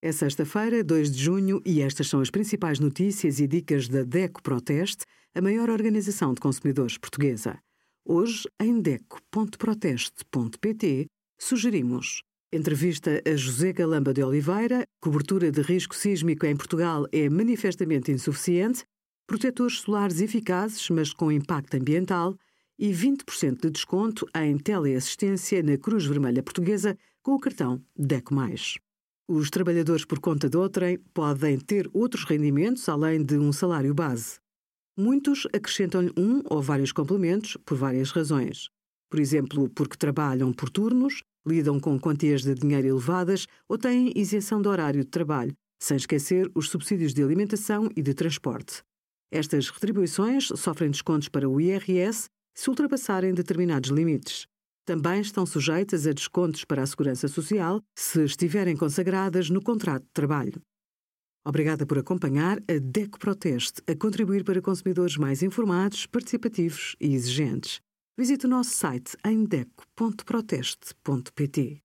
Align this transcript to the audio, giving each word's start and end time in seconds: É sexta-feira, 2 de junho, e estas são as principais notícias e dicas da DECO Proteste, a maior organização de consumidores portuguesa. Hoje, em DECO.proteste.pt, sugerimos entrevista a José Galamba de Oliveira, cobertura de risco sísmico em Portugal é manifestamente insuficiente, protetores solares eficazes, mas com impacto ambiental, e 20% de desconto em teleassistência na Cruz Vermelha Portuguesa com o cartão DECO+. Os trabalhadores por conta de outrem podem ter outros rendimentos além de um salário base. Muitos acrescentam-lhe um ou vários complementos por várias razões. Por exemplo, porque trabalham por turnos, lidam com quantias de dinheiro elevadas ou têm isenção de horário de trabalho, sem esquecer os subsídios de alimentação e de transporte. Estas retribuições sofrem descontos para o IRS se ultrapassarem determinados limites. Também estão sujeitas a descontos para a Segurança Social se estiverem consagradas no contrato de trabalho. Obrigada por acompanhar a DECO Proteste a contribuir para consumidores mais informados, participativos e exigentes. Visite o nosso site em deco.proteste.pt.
É 0.00 0.12
sexta-feira, 0.12 0.84
2 0.84 1.10
de 1.10 1.20
junho, 1.20 1.60
e 1.66 1.82
estas 1.82 2.06
são 2.06 2.20
as 2.20 2.30
principais 2.30 2.78
notícias 2.78 3.40
e 3.40 3.48
dicas 3.48 3.88
da 3.88 4.04
DECO 4.04 4.40
Proteste, 4.40 5.04
a 5.34 5.40
maior 5.40 5.68
organização 5.68 6.32
de 6.32 6.40
consumidores 6.40 6.96
portuguesa. 6.96 7.58
Hoje, 8.04 8.48
em 8.60 8.80
DECO.proteste.pt, 8.80 11.08
sugerimos 11.36 12.22
entrevista 12.52 13.20
a 13.26 13.34
José 13.34 13.72
Galamba 13.72 14.14
de 14.14 14.22
Oliveira, 14.22 14.86
cobertura 15.00 15.50
de 15.50 15.62
risco 15.62 15.96
sísmico 15.96 16.46
em 16.46 16.56
Portugal 16.56 17.04
é 17.10 17.28
manifestamente 17.28 18.12
insuficiente, 18.12 18.84
protetores 19.26 19.80
solares 19.80 20.20
eficazes, 20.20 20.88
mas 20.90 21.12
com 21.12 21.32
impacto 21.32 21.76
ambiental, 21.76 22.36
e 22.78 22.92
20% 22.92 23.62
de 23.62 23.70
desconto 23.70 24.24
em 24.32 24.56
teleassistência 24.56 25.60
na 25.60 25.76
Cruz 25.76 26.06
Vermelha 26.06 26.40
Portuguesa 26.40 26.96
com 27.20 27.34
o 27.34 27.40
cartão 27.40 27.82
DECO+. 27.96 28.36
Os 29.30 29.50
trabalhadores 29.50 30.06
por 30.06 30.20
conta 30.20 30.48
de 30.48 30.56
outrem 30.56 30.96
podem 31.12 31.58
ter 31.58 31.86
outros 31.92 32.24
rendimentos 32.24 32.88
além 32.88 33.22
de 33.22 33.36
um 33.36 33.52
salário 33.52 33.92
base. 33.92 34.38
Muitos 34.96 35.46
acrescentam-lhe 35.52 36.10
um 36.16 36.40
ou 36.46 36.62
vários 36.62 36.92
complementos 36.92 37.58
por 37.66 37.76
várias 37.76 38.10
razões. 38.10 38.70
Por 39.10 39.20
exemplo, 39.20 39.68
porque 39.68 39.98
trabalham 39.98 40.50
por 40.50 40.70
turnos, 40.70 41.22
lidam 41.46 41.78
com 41.78 42.00
quantias 42.00 42.40
de 42.40 42.54
dinheiro 42.54 42.88
elevadas 42.88 43.46
ou 43.68 43.76
têm 43.76 44.14
isenção 44.16 44.62
de 44.62 44.68
horário 44.68 45.04
de 45.04 45.10
trabalho, 45.10 45.52
sem 45.78 45.98
esquecer 45.98 46.50
os 46.54 46.70
subsídios 46.70 47.12
de 47.12 47.22
alimentação 47.22 47.90
e 47.94 48.00
de 48.00 48.14
transporte. 48.14 48.82
Estas 49.30 49.68
retribuições 49.68 50.46
sofrem 50.56 50.90
descontos 50.90 51.28
para 51.28 51.46
o 51.46 51.60
IRS 51.60 52.30
se 52.56 52.70
ultrapassarem 52.70 53.34
determinados 53.34 53.90
limites. 53.90 54.46
Também 54.88 55.20
estão 55.20 55.44
sujeitas 55.44 56.06
a 56.06 56.14
descontos 56.14 56.64
para 56.64 56.82
a 56.82 56.86
Segurança 56.86 57.28
Social 57.28 57.82
se 57.94 58.24
estiverem 58.24 58.74
consagradas 58.74 59.50
no 59.50 59.62
contrato 59.62 60.04
de 60.04 60.12
trabalho. 60.14 60.62
Obrigada 61.46 61.84
por 61.84 61.98
acompanhar 61.98 62.56
a 62.60 62.78
DECO 62.80 63.18
Proteste 63.18 63.82
a 63.86 63.94
contribuir 63.94 64.44
para 64.44 64.62
consumidores 64.62 65.18
mais 65.18 65.42
informados, 65.42 66.06
participativos 66.06 66.96
e 66.98 67.14
exigentes. 67.14 67.82
Visite 68.16 68.46
o 68.46 68.48
nosso 68.48 68.70
site 68.70 69.14
em 69.26 69.44
deco.proteste.pt. 69.44 71.82